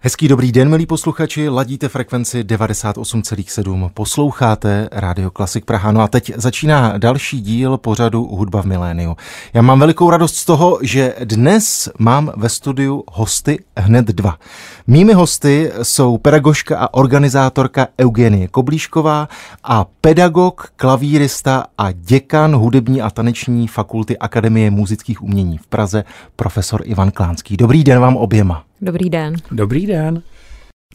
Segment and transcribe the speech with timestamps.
[0.00, 5.92] Hezký dobrý den, milí posluchači, ladíte frekvenci 98,7, posloucháte Radio Klasik Praha.
[5.92, 9.16] No a teď začíná další díl pořadu Hudba v miléniu.
[9.54, 14.38] Já mám velikou radost z toho, že dnes mám ve studiu hosty hned dva.
[14.86, 19.28] Mými hosty jsou pedagožka a organizátorka Eugenie Koblíšková
[19.64, 26.04] a pedagog, klavírista a děkan hudební a taneční fakulty Akademie muzických umění v Praze,
[26.36, 27.56] profesor Ivan Klánský.
[27.56, 28.67] Dobrý den vám oběma.
[28.80, 29.36] Dobrý den.
[29.50, 30.22] Dobrý den.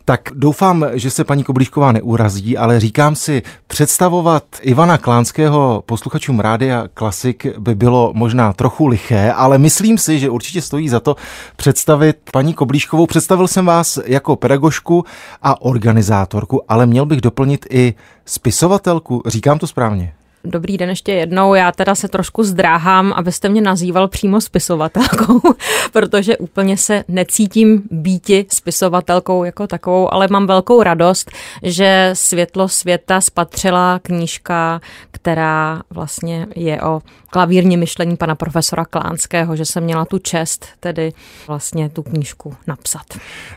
[0.06, 6.88] Tak doufám, že se paní Koblíšková neurazí, ale říkám si, představovat Ivana Klánského posluchačům Rádia
[6.94, 11.16] Klasik by bylo možná trochu liché, ale myslím si, že určitě stojí za to
[11.56, 13.06] představit paní Koblíškovou.
[13.06, 15.06] Představil jsem vás jako pedagožku
[15.42, 17.94] a organizátorku, ale měl bych doplnit i
[18.26, 19.22] spisovatelku.
[19.26, 20.14] Říkám to správně?
[20.46, 21.54] Dobrý den ještě jednou.
[21.54, 25.42] Já teda se trošku zdráhám, abyste mě nazýval přímo spisovatelkou,
[25.94, 31.32] protože úplně se necítím býti spisovatelkou jako takovou, ale mám velkou radost,
[31.64, 37.02] že Světlo světa spatřila knížka, která vlastně je o
[37.34, 41.14] klavírní myšlení pana profesora Klánského, že jsem měla tu čest tedy
[41.48, 43.06] vlastně tu knížku napsat.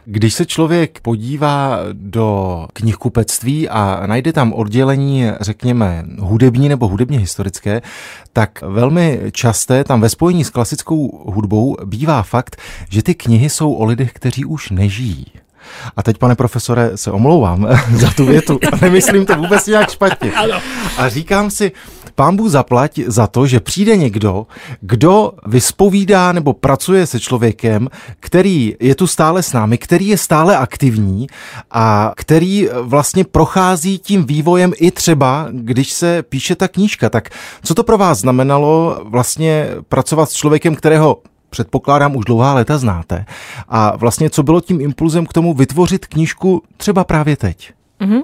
[0.04, 7.82] Když se člověk podívá do knihkupectví a najde tam oddělení, řekněme, hudební nebo hudebně historické,
[8.32, 12.56] tak velmi časté tam ve spojení s klasickou hudbou bývá fakt,
[12.88, 15.26] že ty knihy jsou o lidech, kteří už nežijí.
[15.96, 18.58] A teď, pane profesore, se omlouvám za tu větu.
[18.80, 20.32] Nemyslím to vůbec nějak špatně.
[20.98, 21.72] A říkám si,
[22.16, 24.46] pán Bůh zaplať za to, že přijde někdo,
[24.80, 27.88] kdo vyspovídá nebo pracuje se člověkem,
[28.20, 31.26] který je tu stále s námi, který je stále aktivní
[31.70, 37.10] a který vlastně prochází tím vývojem i třeba, když se píše ta knížka.
[37.10, 37.28] Tak
[37.62, 41.18] co to pro vás znamenalo vlastně pracovat s člověkem, kterého
[41.50, 43.24] předpokládám už dlouhá léta znáte.
[43.68, 47.75] A vlastně co bylo tím impulzem k tomu vytvořit knížku třeba právě teď?
[48.00, 48.22] Mm-hmm.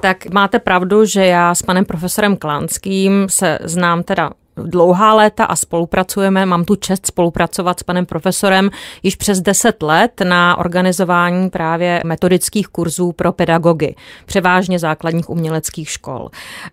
[0.00, 4.30] Tak máte pravdu, že já s panem profesorem Klánským se znám teda
[4.62, 6.46] dlouhá léta a spolupracujeme.
[6.46, 8.70] Mám tu čest spolupracovat s panem profesorem
[9.02, 13.94] již přes 10 let na organizování právě metodických kurzů pro pedagogy,
[14.26, 16.28] převážně základních uměleckých škol.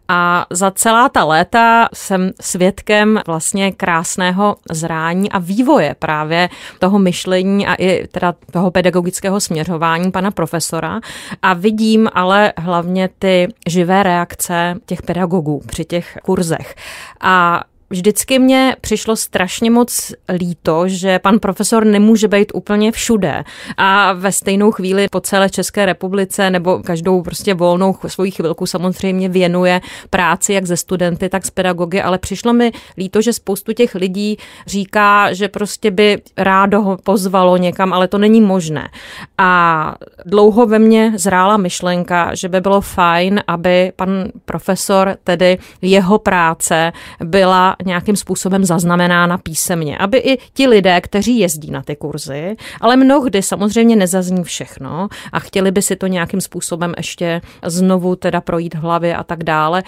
[0.07, 7.67] A za celá ta léta jsem svědkem vlastně krásného zrání a vývoje právě toho myšlení
[7.67, 10.99] a i teda toho pedagogického směřování pana profesora.
[11.41, 16.75] A vidím ale hlavně ty živé reakce těch pedagogů při těch kurzech.
[17.21, 23.43] A Vždycky mě přišlo strašně moc líto, že pan profesor nemůže být úplně všude
[23.77, 29.29] a ve stejnou chvíli po celé České republice nebo každou prostě volnou svoji chvilku samozřejmě
[29.29, 33.95] věnuje práci jak ze studenty, tak s pedagogy, ale přišlo mi líto, že spoustu těch
[33.95, 34.37] lidí
[34.67, 38.89] říká, že prostě by rádo ho pozvalo někam, ale to není možné.
[39.37, 39.95] A
[40.25, 44.09] dlouho ve mně zrála myšlenka, že by bylo fajn, aby pan
[44.45, 46.91] profesor, tedy jeho práce
[47.23, 52.95] byla nějakým způsobem zaznamenána písemně, aby i ti lidé, kteří jezdí na ty kurzy, ale
[52.95, 58.73] mnohdy samozřejmě nezazní všechno a chtěli by si to nějakým způsobem ještě znovu teda projít
[58.73, 59.83] v hlavě a tak dále,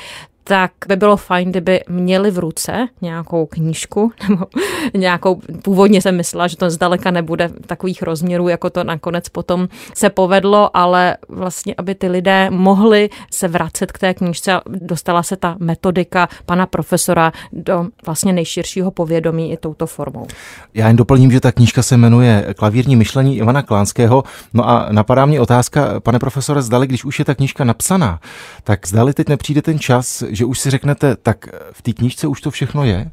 [0.48, 4.46] tak by bylo fajn, kdyby měli v ruce nějakou knížku, nebo
[4.94, 10.10] nějakou, původně jsem myslela, že to zdaleka nebude takových rozměrů, jako to nakonec potom se
[10.10, 15.56] povedlo, ale vlastně, aby ty lidé mohli se vracet k té knížce dostala se ta
[15.60, 20.28] metodika pana profesora do vlastně nejširšího povědomí i touto formou.
[20.74, 24.24] Já jen doplním, že ta knížka se jmenuje Klavírní myšlení Ivana Klánského.
[24.54, 28.20] No a napadá mě otázka, pane profesore, zdali, když už je ta knížka napsaná,
[28.64, 32.42] tak zdali teď nepřijde ten čas, že už si řeknete, tak v té knížce už
[32.42, 33.12] to všechno je,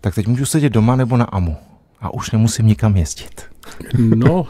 [0.00, 1.56] tak teď můžu sedět doma nebo na AMU
[2.00, 3.42] a už nemusím nikam jezdit.
[3.98, 4.46] No,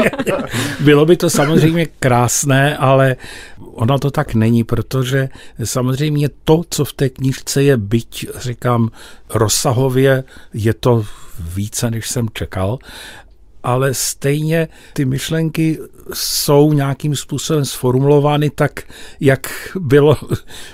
[0.80, 3.16] bylo by to samozřejmě krásné, ale
[3.58, 5.28] ono to tak není, protože
[5.64, 8.90] samozřejmě to, co v té knížce je, byť říkám
[9.34, 10.24] rozsahově,
[10.54, 11.04] je to
[11.40, 12.78] více, než jsem čekal,
[13.68, 15.78] ale stejně ty myšlenky
[16.12, 18.82] jsou nějakým způsobem sformulovány tak,
[19.20, 19.48] jak
[19.80, 20.16] bylo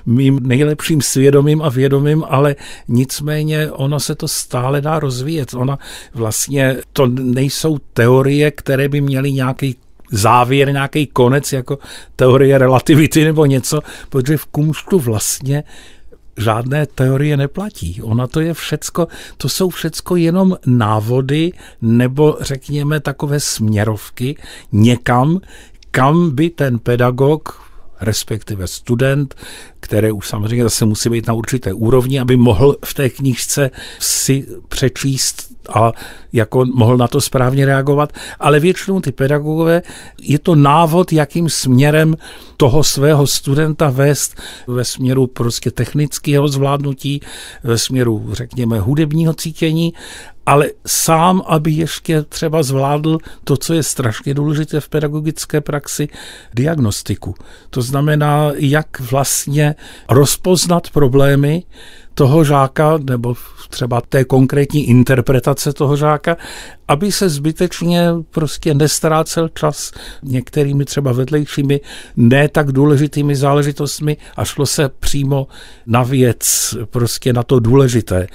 [0.06, 2.56] mým nejlepším svědomím a vědomím, ale
[2.88, 5.55] nicméně ono se to stále dá rozvíjet.
[5.55, 5.79] Ona
[6.14, 9.76] vlastně, to nejsou teorie, které by měly nějaký
[10.11, 11.79] závěr, nějaký konec, jako
[12.17, 13.81] teorie relativity nebo něco,
[14.11, 15.64] protože v kumštu vlastně
[16.36, 18.02] žádné teorie neplatí.
[18.02, 21.52] Ona to je všecko, to jsou všecko jenom návody
[21.82, 24.36] nebo řekněme takové směrovky
[24.72, 25.40] někam,
[25.90, 27.64] kam by ten pedagog
[28.00, 29.34] respektive student,
[29.84, 34.46] které už samozřejmě zase musí být na určité úrovni, aby mohl v té knížce si
[34.69, 35.92] přečíst a
[36.32, 39.82] jako mohl na to správně reagovat, ale většinou ty pedagogové,
[40.20, 42.16] je to návod, jakým směrem
[42.56, 47.20] toho svého studenta vést ve směru prostě technického zvládnutí,
[47.62, 49.92] ve směru, řekněme, hudebního cítění,
[50.46, 56.08] ale sám, aby ještě třeba zvládl to, co je strašně důležité v pedagogické praxi,
[56.54, 57.34] diagnostiku.
[57.70, 59.75] To znamená, jak vlastně
[60.08, 61.62] rozpoznat problémy,
[62.14, 63.34] toho žáka nebo
[63.70, 66.36] třeba té konkrétní interpretace toho žáka,
[66.88, 69.92] aby se zbytečně prostě nestrácel čas
[70.22, 71.81] některými třeba vedlejšími
[72.16, 75.46] ne tak důležitými záležitostmi a šlo se přímo
[75.86, 78.26] na věc, prostě na to důležité.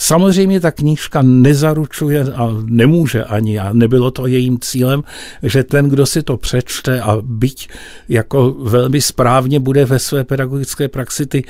[0.00, 5.02] Samozřejmě ta knížka nezaručuje a nemůže ani, a nebylo to jejím cílem,
[5.42, 7.68] že ten, kdo si to přečte a byť
[8.08, 11.44] jako velmi správně bude ve své pedagogické praxi ty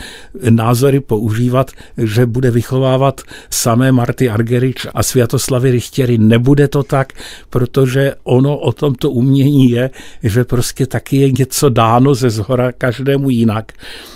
[0.50, 6.18] názory používat, že bude vychovávat samé Marty Argerič a Sviatoslavy Richtěry.
[6.18, 7.12] Nebude to tak,
[7.50, 9.90] protože ono o tomto umění je,
[10.22, 13.72] že prostě taky je něco dáno ze zhora každému jinak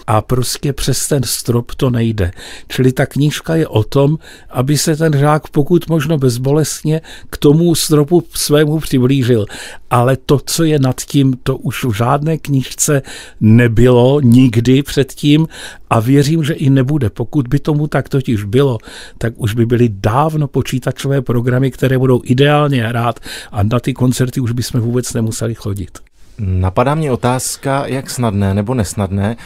[0.06, 2.30] a prostě přes ten strop to nejde.
[2.68, 4.18] Čili ta knížka je o tom,
[4.50, 9.46] aby se ten žák pokud možno bezbolestně k tomu stropu svému přiblížil.
[9.90, 13.02] Ale to, co je nad tím, to už v žádné knížce
[13.40, 15.48] nebylo nikdy předtím
[15.90, 17.10] a věřím, že i nebude.
[17.10, 18.78] Pokud by tomu tak totiž bylo,
[19.18, 23.20] tak už by byly dávno počítačové programy, které budou ideálně hrát
[23.52, 26.11] a na ty koncerty už bychom vůbec nemuseli chodit.
[26.38, 29.36] Napadá mě otázka, jak snadné nebo nesnadné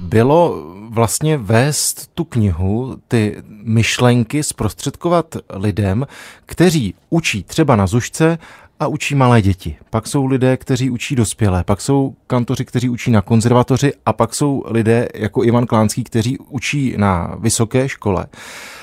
[0.00, 6.06] bylo vlastně vést tu knihu, ty myšlenky zprostředkovat lidem,
[6.46, 8.38] kteří učí třeba na zušce
[8.82, 9.76] a učí malé děti.
[9.90, 14.34] Pak jsou lidé, kteří učí dospělé, pak jsou kantoři, kteří učí na konzervatoři a pak
[14.34, 18.26] jsou lidé jako Ivan Klánský, kteří učí na vysoké škole.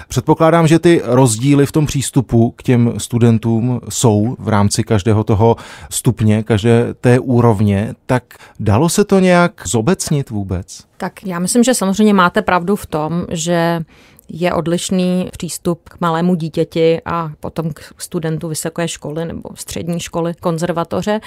[0.07, 5.55] Předpokládám, že ty rozdíly v tom přístupu k těm studentům jsou v rámci každého toho
[5.89, 8.23] stupně, každé té úrovně, tak
[8.59, 10.83] dalo se to nějak zobecnit vůbec?
[10.97, 13.81] Tak já myslím, že samozřejmě máte pravdu v tom, že
[14.29, 20.33] je odlišný přístup k malému dítěti a potom k studentu vysoké školy nebo střední školy,
[20.39, 21.19] konzervatoře.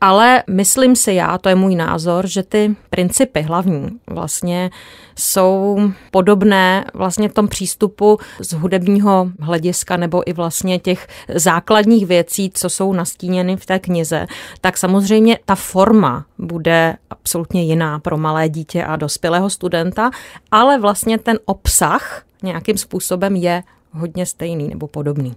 [0.00, 4.70] Ale myslím si já, to je můj názor, že ty principy hlavní vlastně
[5.18, 5.78] jsou
[6.10, 12.70] podobné vlastně v tom přístupu z hudebního hlediska nebo i vlastně těch základních věcí, co
[12.70, 14.26] jsou nastíněny v té knize,
[14.60, 20.10] tak samozřejmě ta forma bude absolutně jiná pro malé dítě a dospělého studenta,
[20.50, 23.62] ale vlastně ten obsah nějakým způsobem je
[23.92, 25.34] hodně stejný nebo podobný.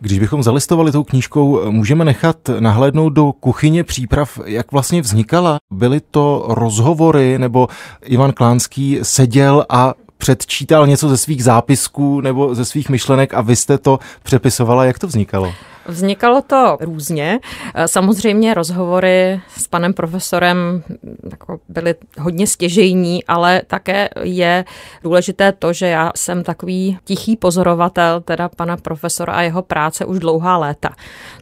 [0.00, 5.56] Když bychom zalistovali tou knížkou, můžeme nechat nahlédnout do kuchyně příprav, jak vlastně vznikala.
[5.72, 7.68] Byly to rozhovory, nebo
[8.04, 13.56] Ivan Klánský seděl a předčítal něco ze svých zápisků nebo ze svých myšlenek a vy
[13.56, 14.84] jste to přepisovala.
[14.84, 15.52] Jak to vznikalo?
[15.86, 17.40] Vznikalo to různě.
[17.74, 20.82] Eh, samozřejmě rozhovory s panem profesorem
[21.30, 24.64] jako byly hodně stěžejní, ale také je
[25.02, 30.18] důležité to, že já jsem takový tichý pozorovatel teda pana profesora a jeho práce už
[30.18, 30.90] dlouhá léta.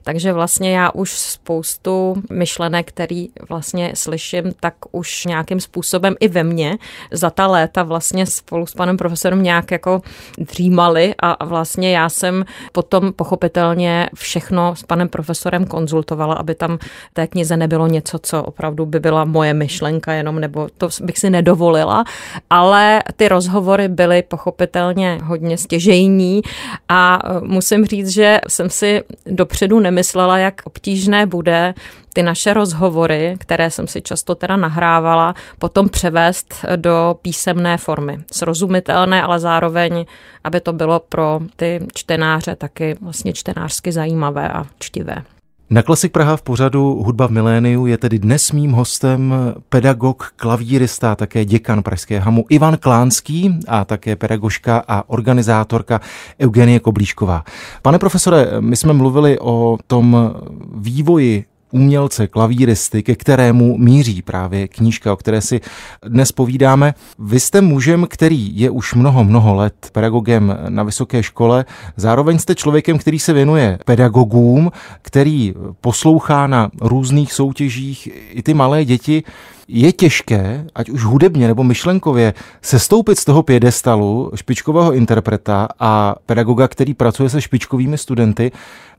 [0.02, 6.44] Takže vlastně já už spoustu myšlenek, který vlastně slyším, tak už nějakým způsobem i ve
[6.44, 6.78] mně
[7.10, 10.02] za ta léta vlastně spolu s panem profesorem nějak jako
[10.38, 16.78] dřímali a vlastně já jsem potom pochopitelně všechno s panem profesorem konzultovala, aby tam
[17.12, 21.30] té knize nebylo něco, co opravdu by byla moje myšlenka jenom, nebo to bych si
[21.30, 22.04] nedovolila,
[22.50, 26.42] ale ty rozhovory byly pochopitelně hodně stěžejní
[26.88, 31.74] a musím říct, že jsem si dopředu nemyslela, jak obtížné bude
[32.12, 38.18] ty naše rozhovory, které jsem si často teda nahrávala, potom převést do písemné formy.
[38.32, 40.04] Srozumitelné, ale zároveň,
[40.44, 45.22] aby to bylo pro ty čtenáře taky vlastně čtenářsky zajímavé a čtivé.
[45.72, 49.34] Na Klasik Praha v pořadu Hudba v miléniu je tedy dnes mým hostem
[49.68, 56.00] pedagog, klavírista, také děkan Pražské hamu Ivan Klánský a také pedagožka a organizátorka
[56.40, 57.44] Eugenie Koblíšková.
[57.82, 60.34] Pane profesore, my jsme mluvili o tom
[60.74, 65.60] vývoji umělce, klavíristy, ke kterému míří právě knížka, o které si
[66.06, 66.94] dnes povídáme.
[67.18, 71.64] Vy jste mužem, který je už mnoho, mnoho let pedagogem na vysoké škole,
[71.96, 74.70] zároveň jste člověkem, který se věnuje pedagogům,
[75.02, 79.22] který poslouchá na různých soutěžích i ty malé děti.
[79.72, 86.68] Je těžké, ať už hudebně nebo myšlenkově, sestoupit z toho pědestalu špičkového interpreta a pedagoga,
[86.68, 88.52] který pracuje se špičkovými studenty,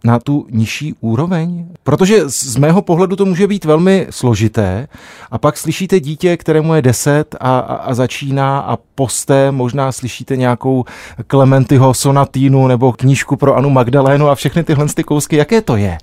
[0.04, 1.66] na tu nižší úroveň?
[1.84, 4.88] Protože z mého pohledu to může být velmi složité
[5.32, 10.38] a pak slyšíte dítě, kterému je 10 a, a, a začíná a posté možná slyšíte
[10.38, 10.86] nějakou
[11.28, 15.36] Klementyho sonatínu nebo knížku pro Anu Magdalénu a všechny tyhle ty kousky.
[15.36, 15.98] Jaké to je?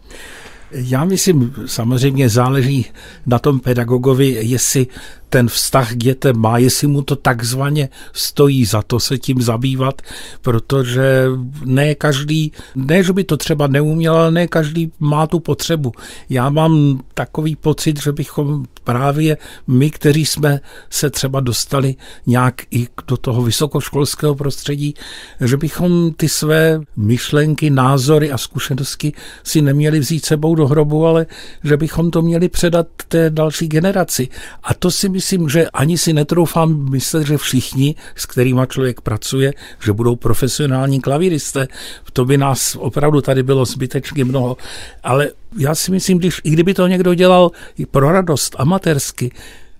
[0.71, 2.87] Já myslím, samozřejmě záleží
[3.27, 4.87] na tom pedagogovi, jestli
[5.29, 10.03] ten vztah k dětem má, jestli mu to takzvaně stojí za to se tím zabývat,
[10.43, 11.27] protože
[11.65, 15.93] ne každý, ne, že by to třeba neuměl, ale ne každý má tu potřebu.
[16.31, 21.95] Já mám takový pocit, že bychom právě my, kteří jsme se třeba dostali
[22.27, 24.95] nějak i do toho vysokoškolského prostředí,
[25.41, 29.13] že bychom ty své myšlenky, názory a zkušenosti
[29.45, 31.27] si neměli vzít sebou do hrobu, ale
[31.65, 34.29] že bychom to měli předat té další generaci.
[34.63, 39.53] A to si myslím, že ani si netroufám myslet, že všichni, s kterými člověk pracuje,
[39.83, 41.69] že budou profesionální klavíristé.
[42.13, 44.57] To by nás opravdu tady bylo zbytečně mnoho.
[45.03, 47.51] Ale já si myslím, když, i kdyby to někdo dělal
[47.91, 49.31] pro radost, amatérsky,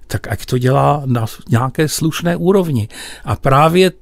[0.07, 2.89] tak ať to dělá na nějaké slušné úrovni.
[3.25, 3.93] A právě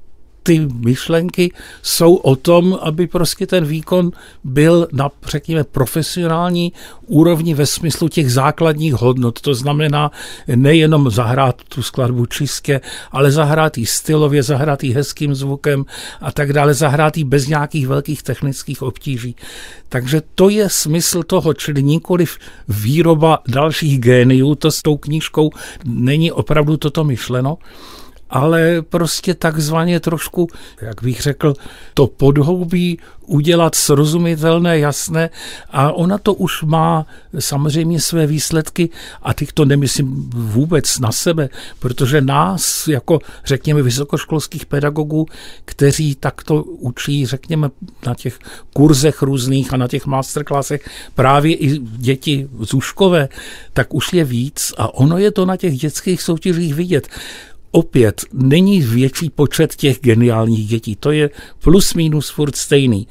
[0.47, 4.11] ty myšlenky jsou o tom, aby prostě ten výkon
[4.45, 6.73] byl na, řekněme, profesionální
[7.07, 9.41] úrovni ve smyslu těch základních hodnot.
[9.41, 10.11] To znamená
[10.57, 12.81] nejenom zahrát tu skladbu čistě,
[13.12, 15.85] ale zahrát ji stylově, zahrát ji hezkým zvukem
[16.21, 19.37] a tak dále, zahrát ji bez nějakých velkých technických obtíží.
[19.88, 22.38] Takže to je smysl toho, čili nikoliv
[22.69, 25.50] výroba dalších géniů, to s tou knížkou
[25.85, 27.59] není opravdu toto myšleno,
[28.30, 30.49] ale prostě takzvaně trošku,
[30.83, 31.54] jak bych řekl,
[31.95, 35.30] to podhoubí udělat srozumitelné, jasné.
[35.71, 37.06] A ona to už má
[37.38, 38.90] samozřejmě své výsledky
[39.23, 45.26] a teď to nemyslím vůbec na sebe, protože nás jako řekněme vysokoškolských pedagogů,
[45.64, 47.71] kteří takto učí, řekněme
[48.06, 48.38] na těch
[48.73, 53.28] kurzech různých a na těch masterclassech právě i děti zůžkové,
[53.73, 54.73] tak už je víc.
[54.76, 57.09] A ono je to na těch dětských soutěžích vidět
[57.70, 60.96] opět není větší počet těch geniálních dětí.
[60.96, 61.30] To je
[61.62, 63.06] plus minus furt stejný.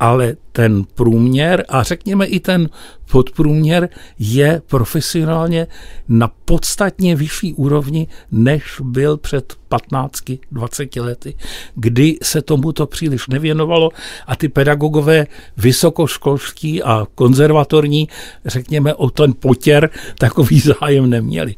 [0.00, 2.68] Ale ten průměr a řekněme i ten
[3.10, 3.88] podprůměr
[4.18, 5.66] je profesionálně
[6.08, 11.34] na podstatně vyšší úrovni, než byl před 15-20 lety,
[11.74, 13.90] kdy se tomuto příliš nevěnovalo
[14.26, 15.26] a ty pedagogové
[15.56, 18.08] vysokoškolští a konzervatorní,
[18.44, 21.54] řekněme, o ten potěr takový zájem neměli.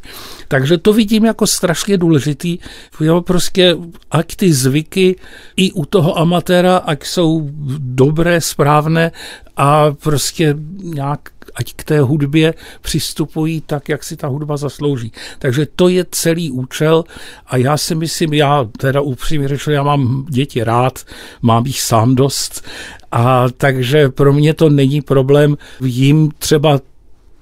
[0.48, 2.58] Takže to vidím jako strašně důležitý.
[3.00, 3.76] Jo, prostě
[4.10, 5.16] ať ty zvyky
[5.56, 9.12] i u toho amatéra, ať jsou dobré, správné
[9.56, 11.20] a prostě nějak
[11.54, 15.12] ať k té hudbě přistupují tak, jak si ta hudba zaslouží.
[15.38, 17.04] Takže to je celý účel
[17.46, 21.04] a já si myslím, já teda upřímně řečeno, já mám děti rád,
[21.42, 22.64] mám jich sám dost
[23.12, 26.80] a takže pro mě to není problém jim třeba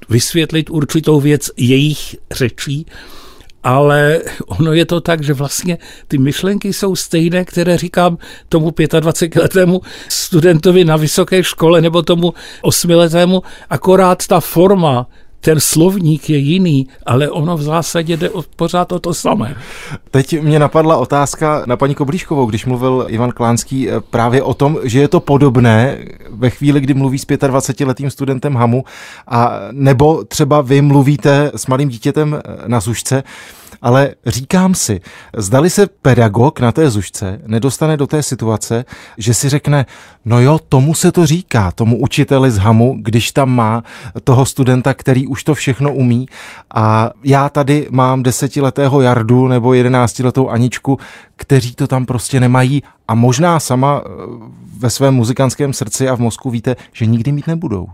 [0.09, 2.87] vysvětlit určitou věc jejich řečí,
[3.67, 8.19] ale ono je to tak, že vlastně ty myšlenky jsou stejné, které říkám
[8.49, 15.07] tomu 25-letému studentovi na vysoké škole nebo tomu osmiletému, akorát ta forma
[15.41, 19.57] ten slovník je jiný, ale ono v zásadě jde pořád o to samé.
[20.11, 24.79] Teď mě napadla otázka na paní Koblíškovou, když mluvil Ivan Klánský eh, právě o tom,
[24.83, 25.99] že je to podobné
[26.31, 28.85] ve chvíli, kdy mluví s 25-letým studentem HAMu,
[29.29, 33.23] a nebo třeba vy mluvíte s malým dítětem eh, na zušce,
[33.83, 35.01] ale říkám si,
[35.37, 38.85] zdali se pedagog na té zušce nedostane do té situace,
[39.19, 39.87] že si řekne,
[40.25, 43.83] no jo, tomu se to říká, tomu učiteli z HAMu, když tam má
[44.25, 46.27] toho studenta, který už to všechno umí.
[46.75, 50.99] A já tady mám desetiletého Jardu nebo jedenáctiletou Aničku,
[51.37, 52.83] kteří to tam prostě nemají.
[53.09, 54.11] A možná sama eh,
[54.79, 57.89] ve svém muzikantském srdci a v mozku víte, že nikdy mít nebudou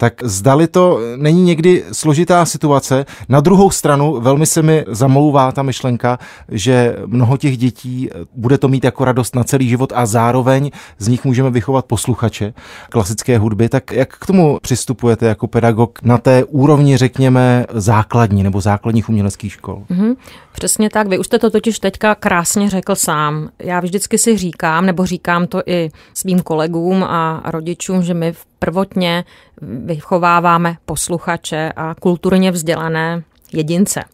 [0.00, 3.06] tak zdali to není někdy složitá situace.
[3.28, 8.68] Na druhou stranu velmi se mi zamlouvá ta myšlenka, že mnoho těch dětí bude to
[8.68, 12.54] mít jako radost na celý život a zároveň z nich můžeme vychovat posluchače
[12.90, 13.68] klasické hudby.
[13.68, 19.52] Tak jak k tomu přistupujete jako pedagog na té úrovni, řekněme, základní nebo základních uměleckých
[19.52, 19.82] škol?
[19.90, 20.16] Mm-hmm.
[20.52, 23.48] Přesně tak, vy už jste to totiž teďka krásně řekl sám.
[23.58, 29.24] Já vždycky si říkám, nebo říkám to i svým kolegům a rodičům, že my prvotně
[29.62, 34.04] vychováváme posluchače a kulturně vzdělané jedince.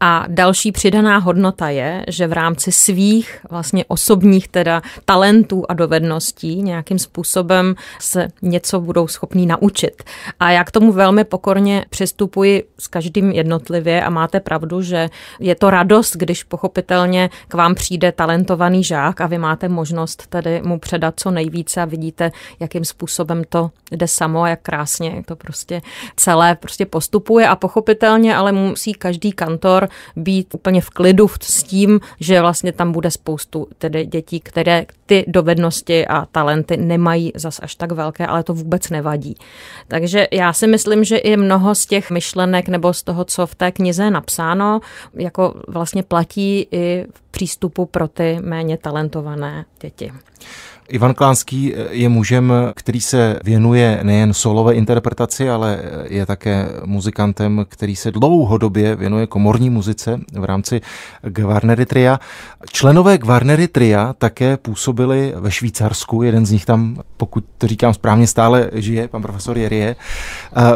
[0.00, 6.62] A další přidaná hodnota je, že v rámci svých vlastně osobních teda talentů a dovedností
[6.62, 10.02] nějakým způsobem se něco budou schopní naučit.
[10.40, 15.10] A já k tomu velmi pokorně přistupuji s každým jednotlivě a máte pravdu, že
[15.40, 20.62] je to radost, když pochopitelně k vám přijde talentovaný žák a vy máte možnost tedy
[20.64, 25.36] mu předat co nejvíce a vidíte, jakým způsobem to jde samo a jak krásně to
[25.36, 25.82] prostě
[26.16, 32.00] celé prostě postupuje a pochopitelně ale musí každý kantor být úplně v klidu s tím,
[32.20, 37.74] že vlastně tam bude spoustu tedy dětí, které ty dovednosti a talenty nemají zas až
[37.74, 39.36] tak velké, ale to vůbec nevadí.
[39.88, 43.54] Takže já si myslím, že i mnoho z těch myšlenek nebo z toho, co v
[43.54, 44.80] té knize je napsáno,
[45.14, 50.12] jako vlastně platí i v přístupu pro ty méně talentované děti.
[50.88, 57.96] Ivan Klánský je mužem, který se věnuje nejen solové interpretaci, ale je také muzikantem, který
[57.96, 60.80] se dlouhodobě věnuje komorní muzice v rámci
[61.22, 62.20] Gvarnery Tria.
[62.72, 68.26] Členové Gvarnery Tria také působili ve Švýcarsku, jeden z nich tam, pokud to říkám správně,
[68.26, 69.96] stále žije, pan profesor Jerie.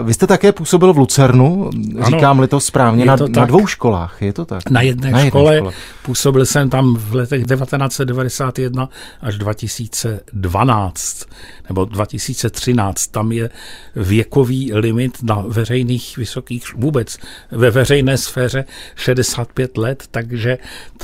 [0.02, 1.70] Vy jste také působil v Lucernu,
[2.06, 4.70] říkám-li to správně, to na, na dvou školách, je to tak?
[4.70, 5.72] Na jedné, na jedné škole, škole.
[6.02, 8.88] Působil jsem tam v letech 1991
[9.20, 11.24] až 2000 2012
[11.68, 13.50] nebo 2013, tam je
[13.96, 17.18] věkový limit na veřejných vysokých, vůbec
[17.50, 18.64] ve veřejné sféře
[18.94, 20.58] 65 let, takže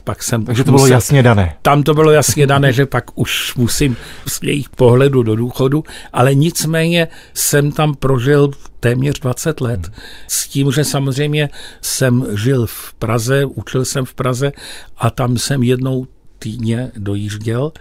[0.05, 0.45] pak jsem...
[0.45, 1.57] Takže to bylo musel, jasně dané.
[1.63, 3.97] Tam to bylo jasně dané, že pak už musím
[4.27, 9.93] z jejich pohledu do důchodu, ale nicméně jsem tam prožil téměř 20 let.
[10.29, 14.53] S tím, že samozřejmě jsem žil v Praze, učil jsem v Praze
[14.97, 16.07] a tam jsem jednou
[16.39, 17.73] týdně dojížděl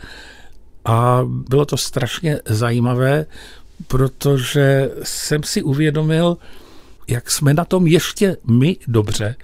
[0.85, 3.25] a bylo to strašně zajímavé,
[3.87, 6.37] protože jsem si uvědomil,
[7.07, 9.35] jak jsme na tom ještě my dobře,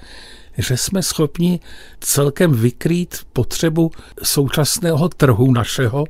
[0.57, 1.59] že jsme schopni
[1.99, 3.91] celkem vykrýt potřebu
[4.23, 6.05] současného trhu našeho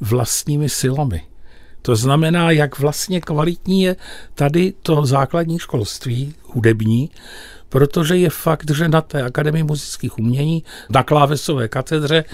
[0.00, 1.22] vlastními silami.
[1.82, 3.96] To znamená, jak vlastně kvalitní je
[4.34, 7.10] tady to základní školství hudební,
[7.68, 12.24] protože je fakt, že na té Akademii muzických umění, na klávesové katedře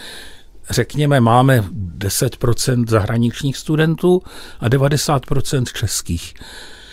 [0.71, 1.65] řekněme, máme
[1.99, 4.23] 10% zahraničních studentů
[4.61, 6.35] a 90% českých.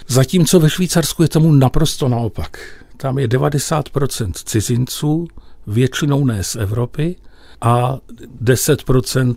[0.07, 2.59] Zatímco ve Švýcarsku je tomu naprosto naopak.
[2.97, 5.27] Tam je 90% cizinců,
[5.67, 7.15] většinou ne z Evropy,
[7.61, 7.97] a
[8.43, 9.35] 10%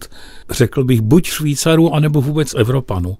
[0.50, 3.18] řekl bych buď Švýcarů, anebo vůbec Evropanů.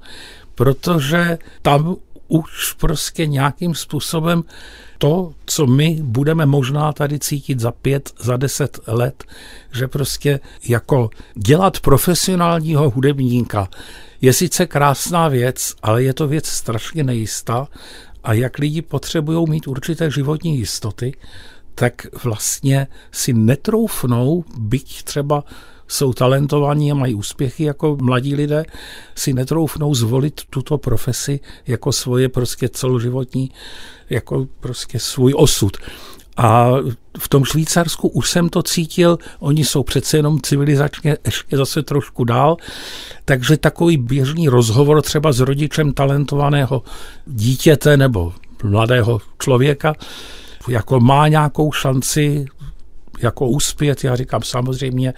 [0.55, 1.97] Protože tam
[2.29, 4.45] už prostě nějakým způsobem
[4.99, 9.25] to, co my budeme možná tady cítit za pět, za deset let,
[9.73, 13.69] že prostě jako dělat profesionálního hudebníka
[14.21, 17.69] je sice krásná věc, ale je to věc strašně nejistá
[18.25, 21.13] a jak lidi potřebují mít určité životní jistoty,
[21.75, 25.45] tak vlastně si netroufnou, byť třeba
[25.89, 28.65] jsou talentovaní a mají úspěchy jako mladí lidé,
[29.15, 33.51] si netroufnou zvolit tuto profesi jako svoje prostě celoživotní,
[34.11, 35.77] jako prostě svůj osud.
[36.37, 36.71] A
[37.19, 42.25] v tom Švýcarsku už jsem to cítil, oni jsou přece jenom civilizačně ještě zase trošku
[42.25, 42.57] dál,
[43.25, 46.83] takže takový běžný rozhovor třeba s rodičem talentovaného
[47.27, 49.95] dítěte nebo mladého člověka,
[50.69, 52.47] jako má nějakou šanci
[53.23, 55.15] jako uspět, já říkám samozřejmě,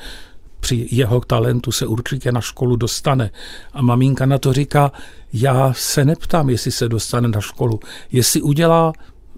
[0.60, 3.30] při jeho talentu se určitě na školu dostane.
[3.72, 4.92] A maminka na to říká,
[5.32, 7.80] já se neptám, jestli se dostane na školu,
[8.12, 8.92] jestli udělá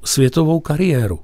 [0.04, 1.20] světovou kariéru.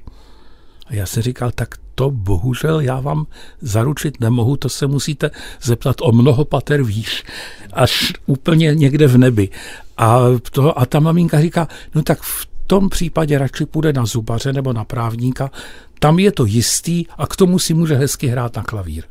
[0.86, 3.26] A já jsem říkal, tak to bohužel já vám
[3.60, 5.30] zaručit nemohu, to se musíte
[5.62, 7.24] zeptat o mnoho pater výš,
[7.72, 9.48] až úplně někde v nebi.
[9.96, 10.18] A,
[10.52, 14.72] to, a ta maminka říká, no tak v tom případě radši půjde na zubaře nebo
[14.72, 15.50] na právníka,
[15.98, 19.04] tam je to jistý a k tomu si může hezky hrát na klavír.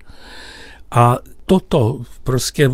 [0.91, 2.69] A toto prostě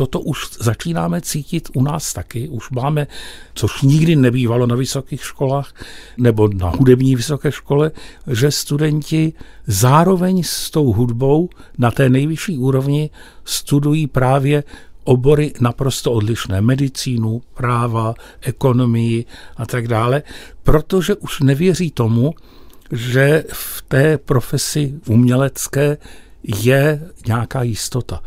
[0.00, 2.48] toto už začínáme cítit u nás taky.
[2.48, 3.06] Už máme,
[3.54, 5.74] což nikdy nebývalo na vysokých školách
[6.18, 7.90] nebo na hudební vysoké škole,
[8.26, 9.32] že studenti
[9.66, 13.10] zároveň s tou hudbou na té nejvyšší úrovni
[13.44, 14.64] studují právě
[15.04, 19.24] obory naprosto odlišné, medicínu, práva, ekonomii
[19.56, 20.22] a tak dále,
[20.62, 22.34] protože už nevěří tomu,
[22.92, 25.96] že v té profesi umělecké
[26.42, 28.22] je nějaká jistota.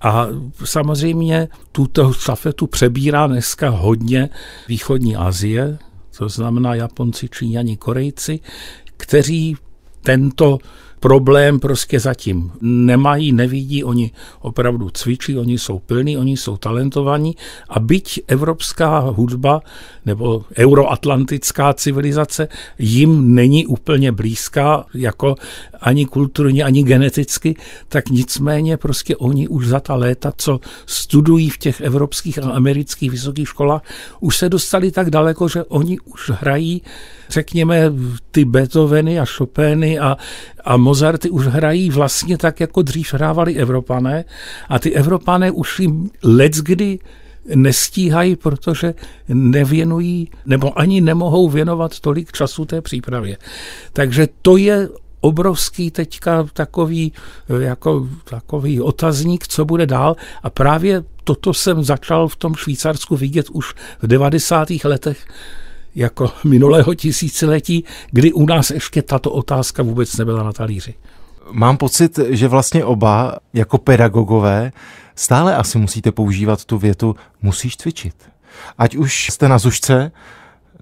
[0.00, 0.26] A
[0.64, 4.30] samozřejmě tuto stafetu přebírá dneska hodně
[4.68, 5.78] východní Asie,
[6.18, 8.40] to znamená Japonci, Číňani, Korejci,
[8.96, 9.56] kteří
[10.02, 10.58] tento
[11.02, 14.10] problém prostě zatím nemají, nevidí, oni
[14.40, 17.36] opravdu cvičí, oni jsou plní, oni jsou talentovaní
[17.68, 19.60] a byť evropská hudba
[20.06, 25.34] nebo euroatlantická civilizace jim není úplně blízká jako
[25.80, 27.56] ani kulturně, ani geneticky,
[27.88, 33.10] tak nicméně prostě oni už za ta léta, co studují v těch evropských a amerických
[33.10, 33.82] vysokých školách,
[34.20, 36.82] už se dostali tak daleko, že oni už hrají,
[37.30, 37.92] řekněme,
[38.30, 40.16] ty Beethoveny a Chopiny a,
[40.64, 44.24] a Mozarty už hrají vlastně tak, jako dřív hrávali Evropané
[44.68, 46.10] a ty Evropané už jim
[46.62, 46.98] kdy
[47.54, 48.94] nestíhají, protože
[49.28, 53.36] nevěnují nebo ani nemohou věnovat tolik času té přípravě.
[53.92, 54.88] Takže to je
[55.20, 57.12] obrovský teďka takový,
[57.48, 60.16] jako, takový otazník, co bude dál.
[60.42, 64.68] A právě toto jsem začal v tom Švýcarsku vidět už v 90.
[64.84, 65.26] letech
[65.94, 70.94] jako minulého tisíciletí, kdy u nás ještě tato otázka vůbec nebyla na talíři.
[71.50, 74.72] Mám pocit, že vlastně oba jako pedagogové
[75.14, 78.14] stále asi musíte používat tu větu musíš cvičit.
[78.78, 80.12] Ať už jste na zušce,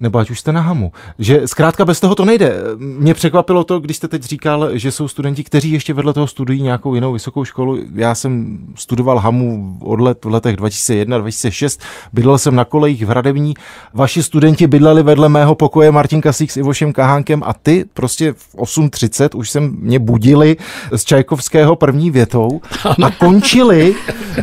[0.01, 0.91] nebo ať už jste na hamu.
[1.19, 2.55] Že zkrátka bez toho to nejde.
[2.77, 6.61] Mě překvapilo to, když jste teď říkal, že jsou studenti, kteří ještě vedle toho studují
[6.61, 7.77] nějakou jinou vysokou školu.
[7.95, 11.81] Já jsem studoval hamu od let v letech 2001, 2006,
[12.13, 13.53] bydlel jsem na kolejích v Hradební.
[13.93, 18.55] Vaši studenti bydleli vedle mého pokoje Martin Kasík s Ivošem Kahánkem a ty prostě v
[18.55, 20.57] 8.30 už jsem mě budili
[20.95, 22.61] z Čajkovského první větou
[23.03, 23.95] a končili,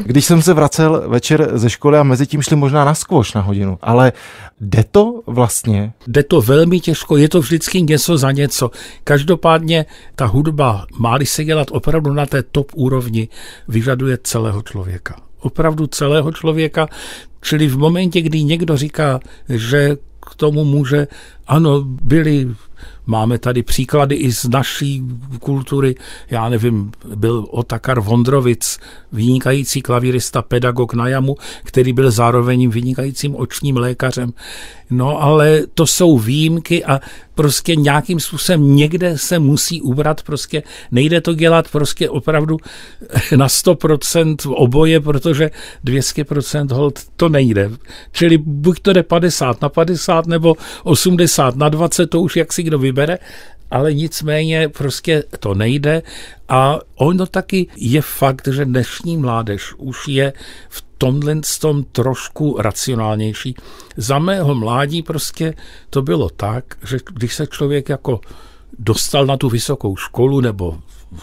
[0.05, 3.41] když jsem se vracel večer ze školy a mezi tím šli možná na skvoš na
[3.41, 3.79] hodinu.
[3.83, 4.13] Ale
[4.61, 5.48] Jde to vlastně?
[6.07, 8.71] Jde to velmi těžko, je to vždycky něco za něco.
[9.05, 13.29] Každopádně ta hudba, má se dělat opravdu na té top úrovni,
[13.69, 15.21] vyžaduje celého člověka.
[15.41, 16.89] Opravdu celého člověka,
[17.43, 19.97] čili v momentě, kdy někdo říká, že
[20.31, 21.07] k tomu může,
[21.47, 22.49] ano, byli
[23.11, 25.03] Máme tady příklady i z naší
[25.41, 25.95] kultury.
[26.31, 28.79] Já nevím, byl Otakar Vondrovic,
[29.13, 34.33] vynikající klavírista, pedagog na jamu, který byl zároveň vynikajícím očním lékařem.
[34.91, 37.01] No ale to jsou výjimky a
[37.39, 42.57] prostě nějakým způsobem někde se musí ubrat, prostě nejde to dělat prostě opravdu
[43.37, 45.51] na 100% oboje, protože
[45.85, 47.71] 200% hold to nejde.
[48.13, 52.63] Čili buď to jde 50 na 50 nebo 80 na 20, to už jak si
[52.63, 53.19] kdo vybere,
[53.71, 56.03] ale nicméně prostě to nejde
[56.49, 60.33] a ono taky je fakt, že dnešní mládež už je
[60.69, 63.55] v tomhle tom trošku racionálnější.
[63.97, 65.55] Za mého mládí prostě
[65.91, 68.21] to bylo tak, že když se člověk jako
[68.79, 70.79] dostal na tu vysokou školu nebo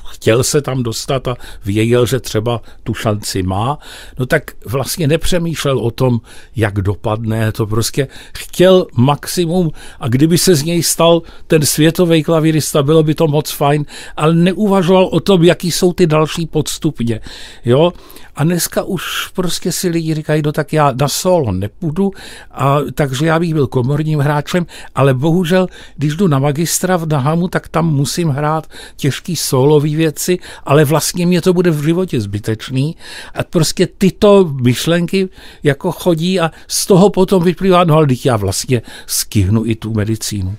[0.05, 3.77] chtěl se tam dostat a věděl, že třeba tu šanci má,
[4.19, 6.19] no tak vlastně nepřemýšlel o tom,
[6.55, 8.07] jak dopadne, to prostě
[8.37, 13.51] chtěl maximum a kdyby se z něj stal ten světový klavírista, bylo by to moc
[13.51, 13.85] fajn,
[14.17, 17.21] ale neuvažoval o tom, jaký jsou ty další podstupně,
[17.65, 17.93] jo,
[18.35, 22.11] a dneska už prostě si lidi říkají, no tak já na solo nepůjdu,
[22.51, 27.47] a, takže já bych byl komorním hráčem, ale bohužel, když jdu na magistra v Nahamu,
[27.47, 32.95] tak tam musím hrát těžký solový věci, ale vlastně mě to bude v životě zbytečný.
[33.33, 35.29] A prostě tyto myšlenky
[35.63, 40.55] jako chodí a z toho potom vyplývá, no ale já vlastně skihnu i tu medicínu.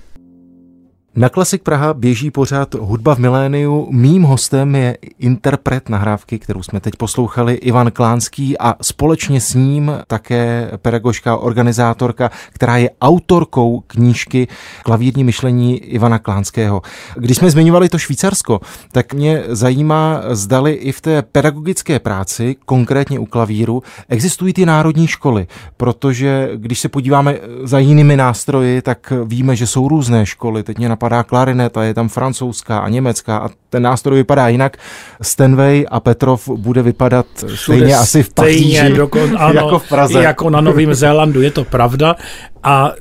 [1.17, 3.87] Na Klasik Praha běží pořád hudba v miléniu.
[3.91, 9.91] Mým hostem je interpret nahrávky, kterou jsme teď poslouchali, Ivan Klánský a společně s ním
[10.07, 14.47] také pedagožka, organizátorka, která je autorkou knížky
[14.83, 16.81] Klavírní myšlení Ivana Klánského.
[17.15, 18.59] Když jsme zmiňovali to Švýcarsko,
[18.91, 25.07] tak mě zajímá, zdali i v té pedagogické práci, konkrétně u klavíru, existují ty národní
[25.07, 30.63] školy, protože když se podíváme za jinými nástroji, tak víme, že jsou různé školy.
[30.63, 34.77] Teď mě napadá napadá klarineta, je tam francouzská a německá a ten nástroj vypadá jinak.
[35.21, 39.89] Stenway a Petrov bude vypadat Všude stejně asi v Paříži, stejně, dokon, ano, jako v
[39.89, 40.23] Praze.
[40.23, 42.15] Jako na Novém Zélandu, je to pravda.
[42.63, 42.91] A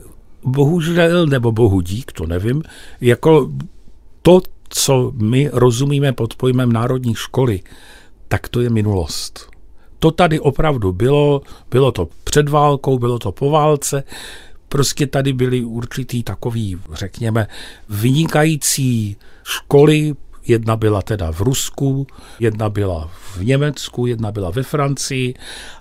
[0.45, 2.63] bohužel, nebo bohu dík, to nevím,
[3.01, 3.51] jako
[4.23, 7.61] to, co my rozumíme pod pojmem národní školy,
[8.29, 9.51] tak to je minulost.
[9.99, 14.05] To tady opravdu bylo, bylo to před válkou, bylo to po válce,
[14.69, 17.47] Prostě tady byly určitý takový, řekněme,
[17.89, 20.15] vynikající školy,
[20.49, 22.07] Jedna byla teda v Rusku,
[22.41, 25.35] jedna byla v Německu, jedna byla ve Francii.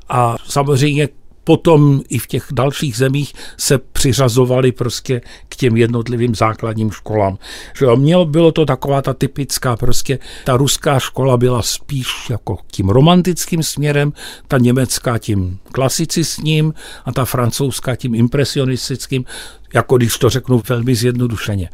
[0.10, 1.10] A samozřejmě
[1.46, 7.38] potom i v těch dalších zemích se přiřazovali prostě k těm jednotlivým základním školám.
[7.80, 12.90] Že měl, bylo to taková ta typická, prostě ta ruská škola byla spíš jako tím
[12.90, 14.14] romantickým směrem,
[14.48, 16.74] ta německá tím klasicistním
[17.06, 19.26] a ta francouzská tím impresionistickým,
[19.74, 21.70] jako když to řeknu velmi zjednodušeně.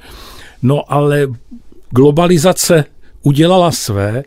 [0.62, 1.28] No ale
[1.90, 2.86] globalizace
[3.22, 4.24] udělala své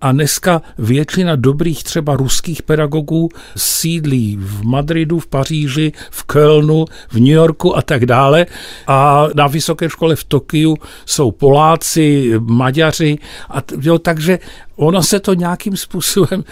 [0.00, 7.14] a dneska většina dobrých třeba ruských pedagogů sídlí v Madridu, v Paříži, v Kölnu, v
[7.14, 8.46] New Yorku a tak dále.
[8.86, 13.18] A na vysoké škole v Tokiu jsou Poláci, Maďaři.
[13.48, 14.38] A t- jo, takže
[14.76, 16.44] ono se to nějakým způsobem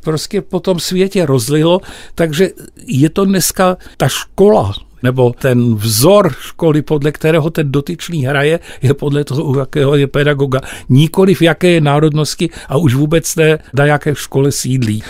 [0.00, 1.80] prostě po tom světě rozlilo,
[2.14, 2.50] takže
[2.86, 8.94] je to dneska ta škola, nebo ten vzor školy, podle kterého ten dotyčný hraje, je
[8.94, 10.60] podle toho, jakého je pedagoga.
[10.88, 15.02] Nikoli v jaké je národnosti a už vůbec ne, na jaké škole sídlí.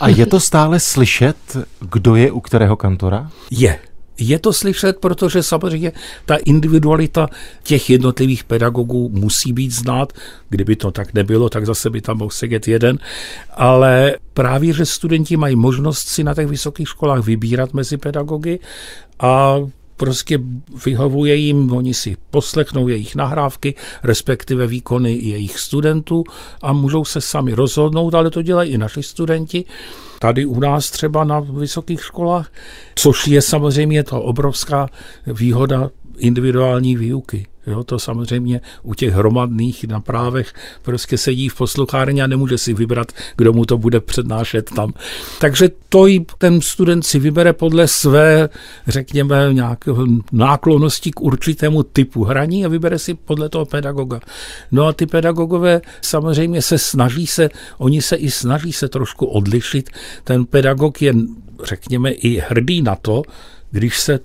[0.00, 1.36] A je to stále slyšet,
[1.80, 3.30] kdo je u kterého kantora?
[3.50, 3.78] Je.
[4.18, 5.92] Je to slyšet, protože samozřejmě
[6.26, 7.28] ta individualita
[7.62, 10.12] těch jednotlivých pedagogů musí být znát.
[10.48, 12.98] Kdyby to tak nebylo, tak zase by tam mohl sedět jeden.
[13.50, 18.58] Ale právě, že studenti mají možnost si na těch vysokých školách vybírat mezi pedagogy
[19.20, 19.56] a
[19.96, 20.38] prostě
[20.84, 26.24] vyhovuje jim, oni si poslechnou jejich nahrávky, respektive výkony jejich studentů
[26.62, 29.64] a můžou se sami rozhodnout, ale to dělají i naši studenti.
[30.18, 32.52] Tady u nás třeba na vysokých školách,
[32.94, 34.88] což je samozřejmě to obrovská
[35.26, 37.46] výhoda individuální výuky.
[37.66, 42.74] Jo, to samozřejmě u těch hromadných na právech prostě sedí v posluchárně a nemůže si
[42.74, 44.92] vybrat, kdo mu to bude přednášet tam.
[45.40, 48.48] Takže to i ten student si vybere podle své,
[48.86, 54.20] řekněme, nějakého náklonosti k určitému typu hraní a vybere si podle toho pedagoga.
[54.72, 57.48] No a ty pedagogové samozřejmě se snaží se,
[57.78, 59.90] oni se i snaží se trošku odlišit.
[60.24, 61.14] Ten pedagog je,
[61.64, 63.22] řekněme, i hrdý na to,
[63.70, 64.20] když se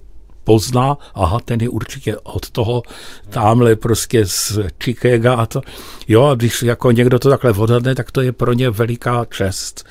[0.47, 2.83] pozná, aha, ten je určitě od toho,
[3.29, 5.61] tamhle prostě z Chicaga a to.
[6.07, 9.83] Jo, a když jako někdo to takhle odhadne, tak to je pro ně veliká čest.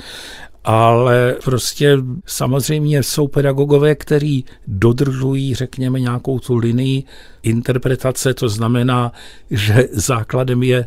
[0.65, 7.05] Ale prostě samozřejmě jsou pedagogové, kteří dodržují, řekněme, nějakou tu linii
[7.43, 9.13] interpretace, to znamená,
[9.51, 10.87] že základem je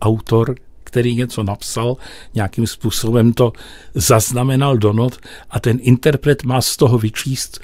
[0.00, 1.96] autor, který něco napsal,
[2.34, 3.52] nějakým způsobem to
[3.94, 5.16] zaznamenal do not
[5.50, 7.60] a ten interpret má z toho vyčíst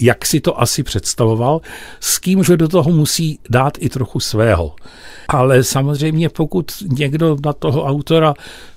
[0.00, 1.60] jak si to asi představoval,
[2.00, 4.74] s tím, že do toho musí dát i trochu svého.
[5.28, 8.34] Ale samozřejmě pokud někdo na toho autora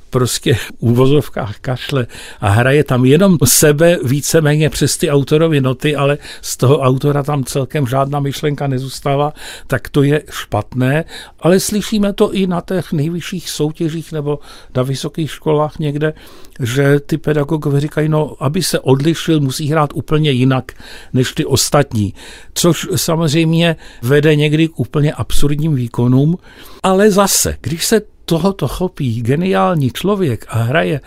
[0.10, 2.08] prostě úvozovkách kašle
[2.42, 7.44] a hraje tam jenom sebe víceméně přes ty autorovy noty, ale z toho autora tam
[7.44, 9.34] celkem žádná myšlenka nezůstává,
[9.68, 11.06] tak to je špatné,
[11.40, 14.40] ale slyšíme to i na těch nejvyšších soutěžích nebo
[14.76, 16.14] na vysokých školách někde,
[16.60, 20.72] že ty pedagogové říkají, no, aby se odlišil, musí hrát úplně jinak
[21.14, 22.14] než ty ostatní,
[22.54, 26.38] což samozřejmě vede někdy k úplně absurdním výkonům,
[26.84, 31.02] ale zase, když se tohoto chopí geniální člověk a hraje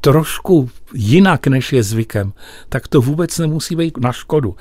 [0.00, 2.32] trošku jinak, než je zvykem,
[2.68, 4.56] tak to vůbec nemusí být na škodu.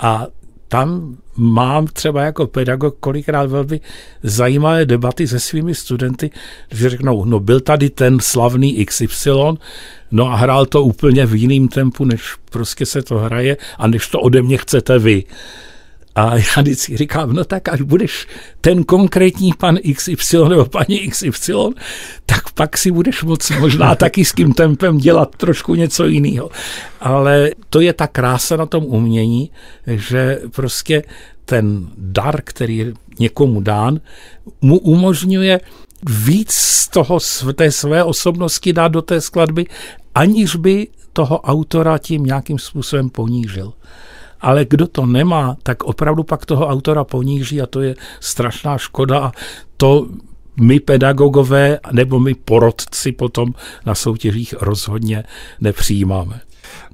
[0.00, 0.26] A
[0.68, 3.80] tam mám třeba jako pedagog kolikrát velmi
[4.22, 6.30] zajímavé debaty se svými studenty,
[6.70, 9.30] že řeknou, no byl tady ten slavný XY,
[10.10, 14.08] no a hrál to úplně v jiném tempu, než prostě se to hraje a než
[14.08, 15.24] to ode mě chcete vy.
[16.18, 18.26] A já vždycky říkám, no tak až budeš
[18.60, 21.52] ten konkrétní pan XY nebo paní XY,
[22.26, 26.50] tak pak si budeš moc možná taky s tím tempem dělat trošku něco jiného.
[27.00, 29.50] Ale to je ta krása na tom umění,
[29.86, 31.02] že prostě
[31.44, 34.00] ten dar, který je někomu dán,
[34.60, 35.60] mu umožňuje
[36.10, 37.18] víc z toho,
[37.54, 39.66] té své osobnosti dát do té skladby,
[40.14, 43.72] aniž by toho autora tím nějakým způsobem ponížil
[44.40, 49.18] ale kdo to nemá, tak opravdu pak toho autora poníží a to je strašná škoda
[49.20, 49.32] a
[49.76, 50.06] to
[50.60, 53.54] my pedagogové nebo my porodci potom
[53.86, 55.24] na soutěžích rozhodně
[55.60, 56.40] nepřijímáme.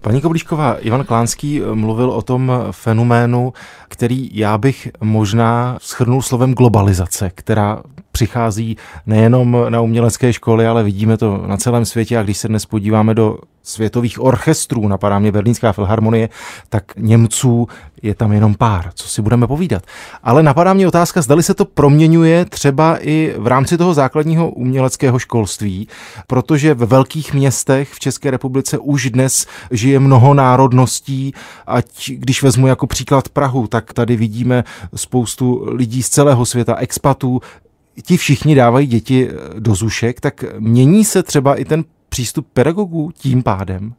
[0.04, 3.52] Paní Koblíšková, Ivan Klánský mluvil o tom fenoménu,
[3.88, 11.16] který já bych možná schrnul slovem globalizace, která přichází nejenom na umělecké školy, ale vidíme
[11.16, 15.72] to na celém světě a když se dnes podíváme do světových orchestrů, napadá mě Berlínská
[15.72, 16.28] filharmonie,
[16.68, 17.68] tak Němců
[18.02, 19.82] je tam jenom pár, co si budeme povídat.
[20.22, 25.18] Ale napadá mě otázka, zdali se to proměňuje třeba i v rámci toho základního uměleckého
[25.18, 25.88] školství,
[26.26, 31.32] protože ve velkých městech v České republice už dnes žije mnoho národností,
[31.66, 37.40] ať když vezmu jako příklad Prahu, tak tady vidíme spoustu lidí z celého světa, expatů,
[38.02, 43.42] ti všichni dávají děti do zušek, tak mění se třeba i ten přístup pedagogů tím
[43.42, 43.94] pádem?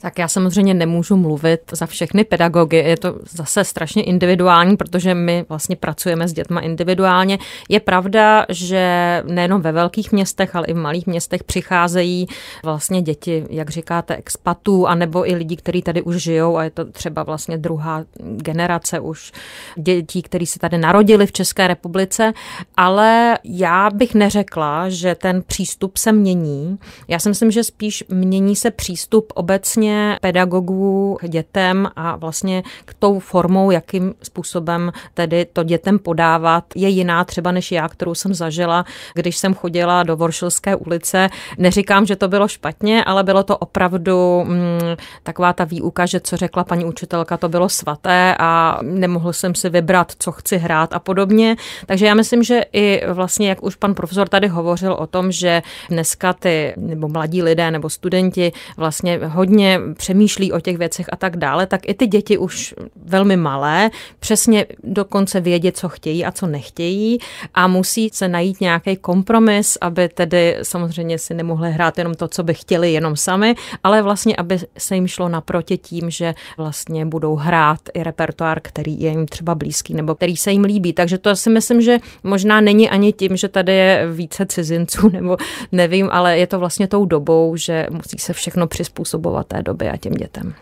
[0.00, 5.44] Tak já samozřejmě nemůžu mluvit za všechny pedagogy, je to zase strašně individuální, protože my
[5.48, 7.38] vlastně pracujeme s dětma individuálně.
[7.68, 12.26] Je pravda, že nejenom ve velkých městech, ale i v malých městech přicházejí
[12.62, 16.84] vlastně děti, jak říkáte, expatů, anebo i lidí, kteří tady už žijou a je to
[16.84, 19.32] třeba vlastně druhá generace už
[19.76, 22.32] dětí, kteří se tady narodili v České republice,
[22.76, 26.78] ale já bych neřekla, že ten přístup se mění.
[27.08, 32.62] Já si myslím, že spíš mění se přístup obecně hodně pedagogů k dětem a vlastně
[32.84, 38.14] k tou formou, jakým způsobem tedy to dětem podávat, je jiná třeba než já, kterou
[38.14, 41.28] jsem zažila, když jsem chodila do Voršilské ulice.
[41.58, 46.36] Neříkám, že to bylo špatně, ale bylo to opravdu mm, taková ta výuka, že co
[46.36, 50.98] řekla paní učitelka, to bylo svaté a nemohl jsem si vybrat, co chci hrát a
[50.98, 51.56] podobně.
[51.86, 55.62] Takže já myslím, že i vlastně, jak už pan profesor tady hovořil o tom, že
[55.88, 61.36] dneska ty nebo mladí lidé nebo studenti vlastně hodně přemýšlí o těch věcech a tak
[61.36, 66.46] dále, tak i ty děti už velmi malé přesně dokonce vědět, co chtějí a co
[66.46, 67.18] nechtějí
[67.54, 72.42] a musí se najít nějaký kompromis, aby tedy samozřejmě si nemohli hrát jenom to, co
[72.42, 77.36] by chtěli jenom sami, ale vlastně, aby se jim šlo naproti tím, že vlastně budou
[77.36, 80.92] hrát i repertoár, který je jim třeba blízký nebo který se jim líbí.
[80.92, 85.36] Takže to si myslím, že možná není ani tím, že tady je více cizinců nebo
[85.72, 89.96] nevím, ale je to vlastně tou dobou, že musí se všechno přizpůsobovat té době a
[89.96, 90.54] těm dětem.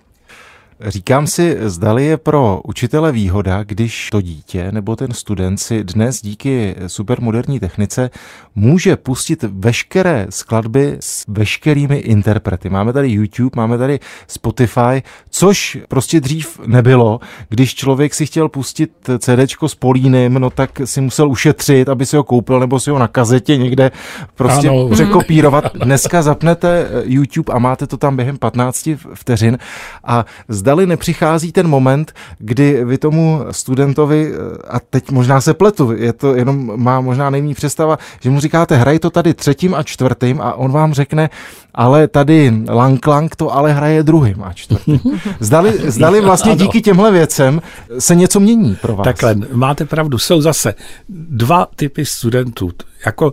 [0.80, 6.22] Říkám si, zdali je pro učitele výhoda, když to dítě nebo ten student si dnes
[6.22, 8.10] díky supermoderní technice
[8.54, 12.68] může pustit veškeré skladby s veškerými interprety.
[12.68, 17.20] Máme tady YouTube, máme tady Spotify, což prostě dřív nebylo.
[17.48, 22.16] Když člověk si chtěl pustit CD s Polínem, no tak si musel ušetřit, aby si
[22.16, 23.90] ho koupil, nebo si ho na kazetě někde
[24.34, 24.88] prostě ano.
[24.88, 25.76] překopírovat.
[25.84, 29.58] Dneska zapnete YouTube a máte to tam během 15 vteřin
[30.04, 30.24] a
[30.66, 34.32] zdali nepřichází ten moment, kdy vy tomu studentovi,
[34.68, 38.76] a teď možná se pletu, je to jenom má možná nejmí představa, že mu říkáte,
[38.76, 41.30] hraj to tady třetím a čtvrtým a on vám řekne,
[41.74, 45.00] ale tady Lang Lang to ale hraje druhým a čtvrtým.
[45.40, 47.62] Zdali, zdali vlastně díky těmhle věcem
[47.98, 49.04] se něco mění pro vás?
[49.04, 50.74] Takhle, máte pravdu, jsou zase
[51.08, 52.70] dva typy studentů,
[53.06, 53.30] jako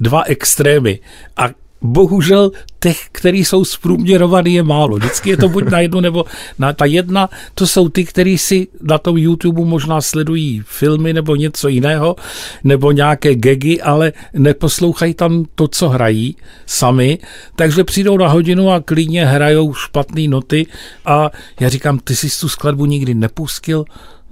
[0.00, 0.98] dva extrémy
[1.36, 4.96] a bohužel těch, který jsou zprůměrovaný, je málo.
[4.96, 6.24] Vždycky je to buď na jednu nebo
[6.58, 11.36] na ta jedna, to jsou ty, kteří si na tom YouTube možná sledují filmy nebo
[11.36, 12.16] něco jiného,
[12.64, 17.18] nebo nějaké gegy, ale neposlouchají tam to, co hrají sami,
[17.56, 20.66] takže přijdou na hodinu a klidně hrajou špatné noty.
[21.04, 23.84] A já říkám, ty jsi tu skladbu nikdy nepustil,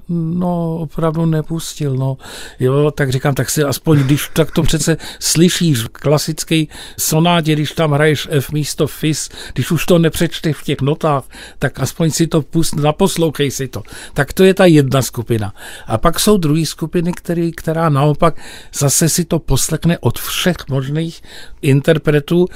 [0.09, 2.17] No, opravdu nepustil, no.
[2.61, 6.65] Jo, tak říkám, tak si aspoň, když tak to přece slyšíš v klasické
[6.99, 11.25] sonátě, když tam hraješ F místo Fis, když už to nepřečteš v těch notách,
[11.59, 13.83] tak aspoň si to pust, naposlouchej si to.
[14.15, 15.55] Tak to je ta jedna skupina.
[15.87, 18.41] A pak jsou druhé skupiny, který, která naopak
[18.75, 21.23] zase si to poslechne od všech možných
[21.63, 22.47] interpretů,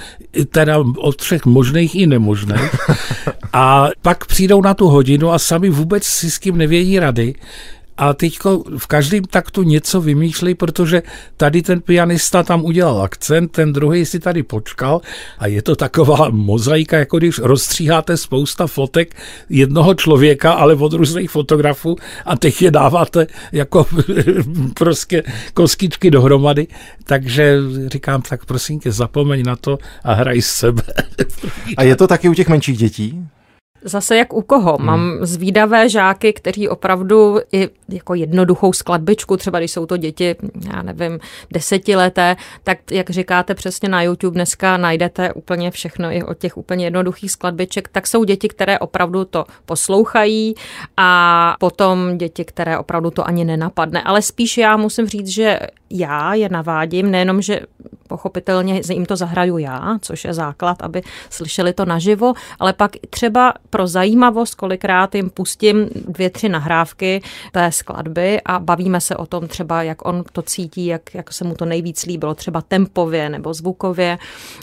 [0.50, 2.74] teda od všech možných i nemožných.
[3.58, 7.34] A pak přijdou na tu hodinu a sami vůbec si s kým nevědí rady
[7.96, 8.38] a teď
[8.78, 11.02] v každém taktu něco vymýšlí, protože
[11.36, 15.00] tady ten pianista tam udělal akcent, ten druhý si tady počkal
[15.38, 19.16] a je to taková mozaika, jako když rozstříháte spousta fotek
[19.48, 23.86] jednoho člověka, ale od různých fotografů a teď je dáváte jako
[24.74, 25.22] prostě
[25.54, 26.66] koskičky dohromady.
[27.04, 30.82] Takže říkám, tak prosím tě, zapomeň na to a hraj z sebe.
[31.76, 33.28] a je to taky u těch menších dětí?
[33.86, 34.76] Zase jak u koho.
[34.76, 34.86] Hmm.
[34.86, 40.36] Mám zvídavé žáky, kteří opravdu i jako jednoduchou skladbičku, třeba když jsou to děti,
[40.74, 41.18] já nevím,
[41.52, 46.86] desetileté, tak jak říkáte přesně na YouTube dneska najdete úplně všechno i od těch úplně
[46.86, 50.54] jednoduchých skladbiček, tak jsou děti, které opravdu to poslouchají
[50.96, 54.02] a potom děti, které opravdu to ani nenapadne.
[54.02, 57.60] Ale spíš já musím říct, že já je navádím, nejenom, že
[58.08, 63.54] pochopitelně jim to zahraju já, což je základ, aby slyšeli to naživo, ale pak třeba
[63.70, 69.48] pro zajímavost, kolikrát jim pustím dvě, tři nahrávky té skladby a bavíme se o tom
[69.48, 73.54] třeba, jak on to cítí, jak, jak se mu to nejvíc líbilo, třeba tempově nebo
[73.54, 74.18] zvukově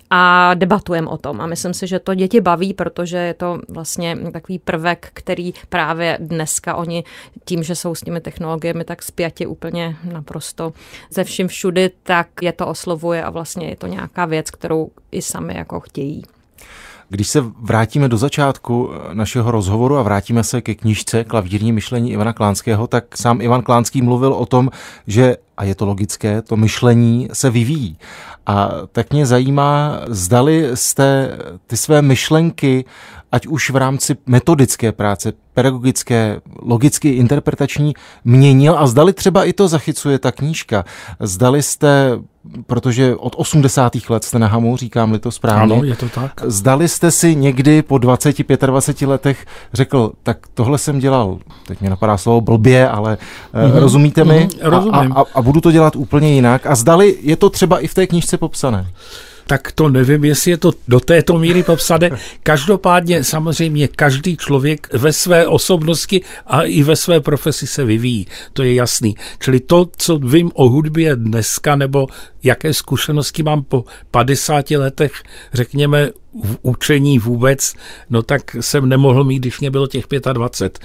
[0.09, 1.41] a debatujeme o tom.
[1.41, 6.17] A myslím si, že to děti baví, protože je to vlastně takový prvek, který právě
[6.21, 7.03] dneska oni
[7.45, 10.73] tím, že jsou s těmi technologiemi tak spjati úplně naprosto
[11.09, 15.21] ze vším všudy, tak je to oslovuje a vlastně je to nějaká věc, kterou i
[15.21, 16.23] sami jako chtějí.
[17.09, 22.33] Když se vrátíme do začátku našeho rozhovoru a vrátíme se ke knižce Klavírní myšlení Ivana
[22.33, 24.69] Klánského, tak sám Ivan Klánský mluvil o tom,
[25.07, 27.97] že, a je to logické, to myšlení se vyvíjí.
[28.45, 32.85] A tak mě zajímá, zdali jste ty své myšlenky
[33.33, 37.93] ať už v rámci metodické práce, pedagogické, logicky interpretační,
[38.25, 40.85] měnil a zdali třeba i to zachycuje ta knížka.
[41.19, 42.19] Zdali jste
[42.67, 44.09] protože od 80.
[44.09, 45.75] let jste na Hamu, říkám-li to správně.
[45.75, 46.31] Ano, je to tak.
[46.45, 48.35] Zdali jste si někdy po 20,
[48.67, 53.17] 25 letech řekl, tak tohle jsem dělal, teď mě napadá slovo blbě, ale
[53.53, 53.79] mm-hmm.
[53.79, 54.47] rozumíte mi?
[54.47, 56.65] Mm-hmm, a, a, a budu to dělat úplně jinak.
[56.65, 58.87] A zdali je to třeba i v té knížce popsané?
[59.47, 62.11] Tak to nevím, jestli je to do této míry popsané.
[62.43, 68.27] Každopádně samozřejmě každý člověk ve své osobnosti a i ve své profesi se vyvíjí.
[68.53, 69.15] To je jasný.
[69.39, 72.07] Čili to, co vím o hudbě dneska, nebo
[72.43, 75.13] jaké zkušenosti mám po 50 letech,
[75.53, 76.09] řekněme,
[76.43, 77.73] v učení vůbec,
[78.09, 80.79] no tak jsem nemohl mít, když mě bylo těch 25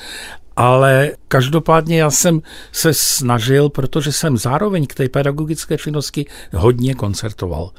[0.60, 2.42] ale každopádně já jsem
[2.72, 7.70] se snažil, protože jsem zároveň k té pedagogické činnosti hodně koncertoval.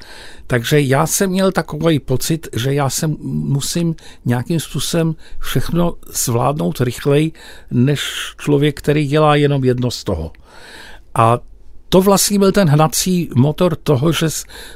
[0.46, 3.94] Takže já jsem měl takový pocit, že já se musím
[4.24, 7.32] nějakým způsobem všechno zvládnout rychleji,
[7.70, 8.00] než
[8.38, 10.32] člověk, který dělá jenom jedno z toho.
[11.14, 11.38] A
[11.92, 14.26] to vlastně byl ten hnací motor toho, že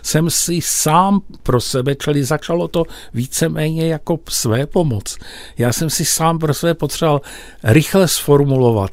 [0.02, 2.84] jsem si sám pro sebe, čili začalo to
[3.14, 5.18] víceméně jako své pomoc.
[5.58, 7.20] Já jsem si sám pro sebe potřeboval
[7.64, 8.90] rychle sformulovat,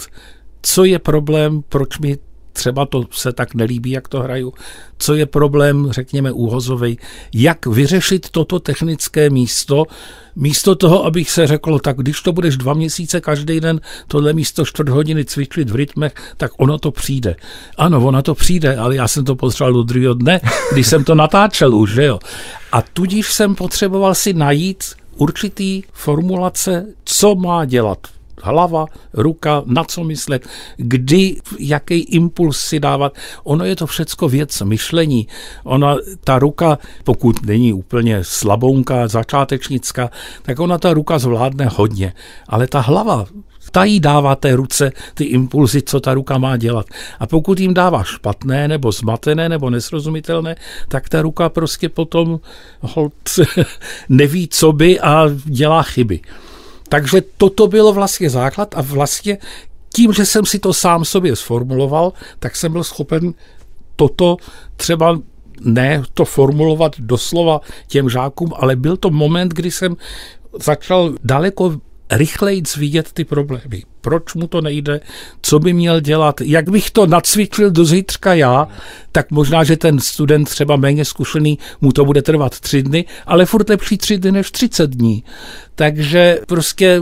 [0.62, 2.18] co je problém, proč mi
[2.54, 4.54] třeba to se tak nelíbí, jak to hraju,
[4.98, 6.98] co je problém, řekněme, úhozový,
[7.34, 9.86] jak vyřešit toto technické místo,
[10.36, 14.66] místo toho, abych se řekl, tak když to budeš dva měsíce každý den tohle místo
[14.66, 17.36] čtvrt hodiny cvičit v rytmech, tak ono to přijde.
[17.78, 20.42] Ano, ono to přijde, ale já jsem to potřeboval do druhého dne,
[20.72, 22.20] když jsem to natáčel už, že jo.
[22.72, 24.84] A tudíž jsem potřeboval si najít
[25.16, 27.98] určitý formulace, co má dělat
[28.44, 33.14] hlava, ruka, na co myslet, kdy, jaký impuls si dávat.
[33.44, 35.28] Ono je to všecko věc myšlení.
[35.64, 40.10] Ona, ta ruka, pokud není úplně slabounka, začátečnická,
[40.42, 42.14] tak ona ta ruka zvládne hodně.
[42.48, 43.26] Ale ta hlava,
[43.72, 46.86] ta jí dává té ruce ty impulzy, co ta ruka má dělat.
[47.20, 50.56] A pokud jim dává špatné, nebo zmatené, nebo nesrozumitelné,
[50.88, 52.40] tak ta ruka prostě potom
[52.80, 53.14] hold,
[54.10, 56.20] neví, co by a dělá chyby.
[56.92, 59.38] Takže toto bylo vlastně základ a vlastně
[59.94, 63.34] tím, že jsem si to sám sobě sformuloval, tak jsem byl schopen
[63.96, 64.38] toto
[64.76, 65.20] třeba
[65.62, 69.96] ne to formulovat doslova těm žákům, ale byl to moment, kdy jsem
[70.60, 71.80] začal daleko
[72.12, 73.84] rychleji vidět ty problémy.
[74.02, 75.00] Proč mu to nejde,
[75.42, 78.68] co by měl dělat, jak bych to nacvičil do zítřka já,
[79.12, 83.46] tak možná, že ten student třeba méně zkušený, mu to bude trvat tři dny, ale
[83.46, 85.24] furt lepší tři dny než 30 dní.
[85.76, 87.02] Takže prostě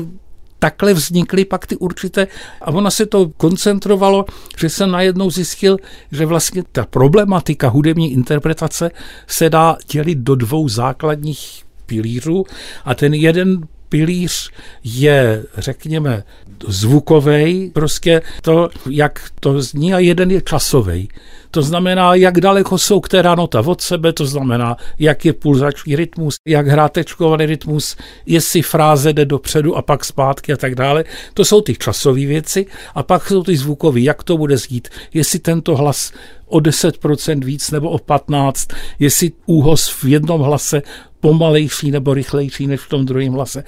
[0.60, 2.28] takhle vznikly pak ty určité,
[2.62, 4.26] a ona se to koncentrovalo,
[4.57, 5.78] že jsem najednou zjistil,
[6.12, 8.91] že vlastně ta problematika hudební interpretace
[9.28, 12.43] se dá dělit do dvou základních pilířů
[12.86, 14.51] a ten jeden pilíř
[14.83, 16.23] je, řekněme,
[16.67, 21.09] zvukový, prostě to, jak to zní, a jeden je časový.
[21.52, 26.36] To znamená, jak daleko jsou která nota od sebe, to znamená, jak je pulzační rytmus,
[26.47, 27.95] jak hrá tečkovaný rytmus,
[28.26, 31.04] jestli fráze jde dopředu a pak zpátky a tak dále.
[31.34, 35.39] To jsou ty časové věci a pak jsou ty zvukové, jak to bude znít, jestli
[35.39, 36.12] tento hlas
[36.45, 40.82] o 10% víc nebo o 15%, jestli úhoz v jednom hlase
[41.20, 43.64] pomalejší nebo rychlejší než v tom druhém hlase.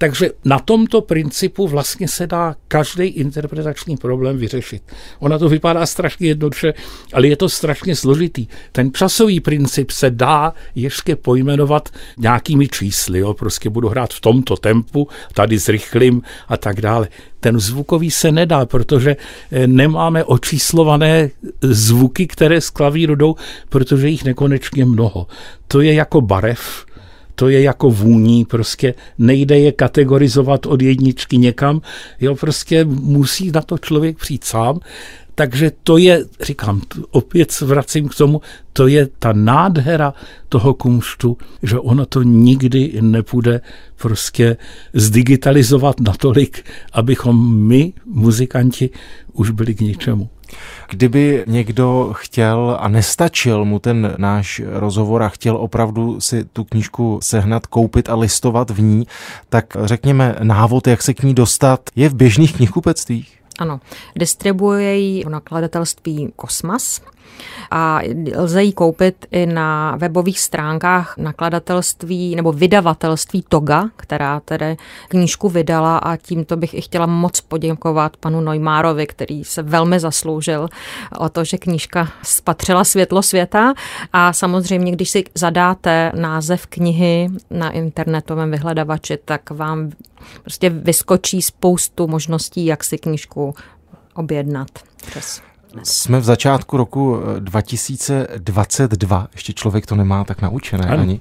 [0.00, 4.82] Takže na tomto principu vlastně se dá každý interpretační problém vyřešit.
[5.18, 6.74] Ona to vypadá strašně jednoduše,
[7.12, 8.46] ale je to strašně složitý.
[8.72, 11.88] Ten časový princip se dá ještě pojmenovat
[12.18, 13.18] nějakými čísly.
[13.18, 13.34] Jo?
[13.34, 17.08] Prostě budu hrát v tomto tempu, tady zrychlím a tak dále.
[17.40, 19.16] Ten zvukový se nedá, protože
[19.52, 21.30] eh, nemáme očíslované
[21.60, 23.34] zvuky, které z klavíru jdou,
[23.68, 25.26] protože jich nekonečně mnoho.
[25.68, 26.84] To je jako barev,
[27.40, 31.80] to je jako vůní, prostě nejde je kategorizovat od jedničky někam,
[32.20, 34.80] jo, prostě musí na to člověk přijít sám,
[35.34, 38.40] takže to je, říkám, opět vracím k tomu,
[38.72, 40.14] to je ta nádhera
[40.48, 43.60] toho kumštu, že ono to nikdy nepůjde
[43.96, 44.56] prostě
[44.94, 48.90] zdigitalizovat natolik, abychom my, muzikanti,
[49.32, 50.30] už byli k ničemu.
[50.88, 57.18] Kdyby někdo chtěl a nestačil mu ten náš rozhovor a chtěl opravdu si tu knížku
[57.22, 59.06] sehnat, koupit a listovat v ní,
[59.48, 63.40] tak řekněme návod, jak se k ní dostat, je v běžných knihkupectvích?
[63.58, 63.80] Ano,
[64.16, 67.00] distribuuje ji v nakladatelství Kosmas
[67.70, 68.00] a
[68.36, 74.76] lze ji koupit i na webových stránkách nakladatelství nebo vydavatelství Toga, která tedy
[75.08, 80.68] knížku vydala a tímto bych i chtěla moc poděkovat panu Neumárovi, který se velmi zasloužil
[81.18, 83.74] o to, že knížka spatřila světlo světa
[84.12, 89.90] a samozřejmě, když si zadáte název knihy na internetovém vyhledavači, tak vám
[90.42, 93.54] prostě vyskočí spoustu možností, jak si knížku
[94.14, 94.68] objednat.
[95.06, 95.49] Přes.
[95.82, 101.02] Jsme v začátku roku 2022, ještě člověk to nemá tak naučené ano.
[101.02, 101.20] ani.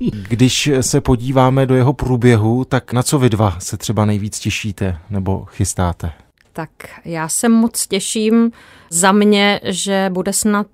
[0.28, 4.98] Když se podíváme do jeho průběhu, tak na co vy dva se třeba nejvíc těšíte
[5.10, 6.12] nebo chystáte?
[6.52, 6.70] Tak
[7.04, 8.52] já se moc těším
[8.90, 10.66] za mě, že bude snad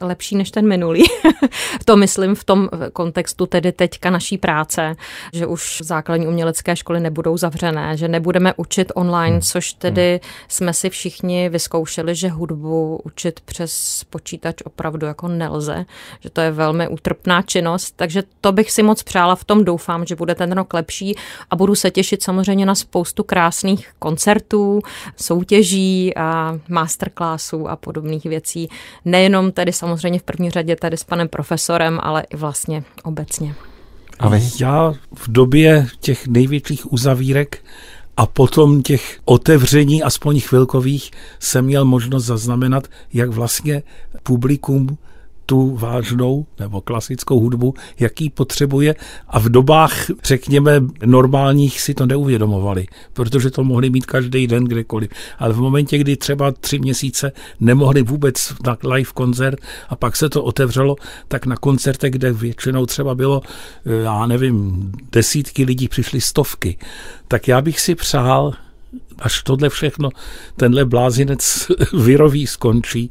[0.00, 1.02] lepší než ten minulý.
[1.84, 4.94] to myslím v tom kontextu tedy teďka naší práce,
[5.32, 9.40] že už základní umělecké školy nebudou zavřené, že nebudeme učit online, hmm.
[9.40, 10.44] což tedy hmm.
[10.48, 15.84] jsme si všichni vyzkoušeli, že hudbu učit přes počítač opravdu jako nelze,
[16.20, 20.06] že to je velmi útrpná činnost, takže to bych si moc přála, v tom doufám,
[20.06, 21.16] že bude ten rok lepší
[21.50, 24.80] a budu se těšit samozřejmě na spoustu krásných koncertů,
[25.16, 28.68] soutěží a masterclassů a podobných věcí.
[29.04, 33.54] Nejenom tedy samozřejmě v první řadě tady s panem profesorem, ale i vlastně obecně.
[34.18, 34.42] A vy?
[34.60, 37.64] Já v době těch největších uzavírek
[38.16, 43.82] a potom těch otevření, aspoň chvilkových, jsem měl možnost zaznamenat, jak vlastně
[44.22, 44.98] publikum
[45.46, 48.94] tu vážnou nebo klasickou hudbu, jaký potřebuje
[49.28, 55.10] a v dobách, řekněme, normálních si to neuvědomovali, protože to mohli mít každý den kdekoliv.
[55.38, 60.28] Ale v momentě, kdy třeba tři měsíce nemohli vůbec na live koncert a pak se
[60.28, 60.96] to otevřelo,
[61.28, 63.40] tak na koncerte, kde většinou třeba bylo,
[63.86, 66.78] eh, já nevím, desítky lidí, přišly stovky.
[67.28, 68.52] Tak já bych si přál,
[69.18, 70.08] až tohle všechno,
[70.56, 73.10] tenhle blázinec virový skončí,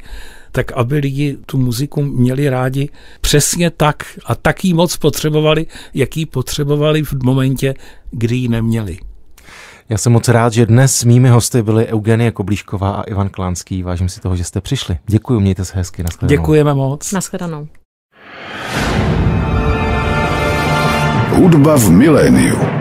[0.51, 2.89] tak aby lidi tu muziku měli rádi
[3.21, 7.73] přesně tak a taky moc potřebovali, jaký potřebovali v momentě,
[8.11, 8.97] kdy ji neměli.
[9.89, 13.83] Já jsem moc rád, že dnes mými hosty byly Eugenie Koblíšková a Ivan Klánský.
[13.83, 14.97] Vážím si toho, že jste přišli.
[15.07, 16.03] Děkuji, mějte se hezky.
[16.03, 16.41] Naschledanou.
[16.41, 17.11] Děkujeme moc.
[17.11, 17.67] Naschledanou.
[21.35, 22.80] Hudba v miléniu.